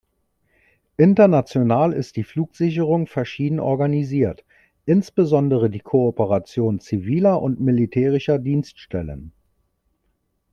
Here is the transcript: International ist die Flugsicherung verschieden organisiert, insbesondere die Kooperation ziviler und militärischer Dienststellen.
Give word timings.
International 0.97 1.93
ist 1.93 2.15
die 2.15 2.23
Flugsicherung 2.23 3.05
verschieden 3.05 3.59
organisiert, 3.59 4.43
insbesondere 4.87 5.69
die 5.69 5.79
Kooperation 5.81 6.79
ziviler 6.79 7.39
und 7.39 7.59
militärischer 7.61 8.39
Dienststellen. 8.39 9.31